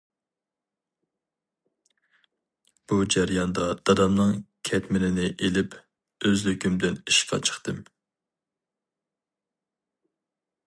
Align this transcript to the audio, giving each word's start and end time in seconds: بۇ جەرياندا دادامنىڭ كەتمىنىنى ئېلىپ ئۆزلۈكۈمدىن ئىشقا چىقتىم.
بۇ 2.93 2.97
جەرياندا 3.15 3.65
دادامنىڭ 3.89 4.31
كەتمىنىنى 4.69 5.27
ئېلىپ 5.49 5.77
ئۆزلۈكۈمدىن 6.29 6.99
ئىشقا 7.11 7.41
چىقتىم. 7.51 7.83